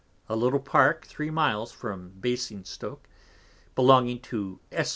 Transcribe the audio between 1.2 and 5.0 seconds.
Miles from Basing Stoke, belonging to Esq.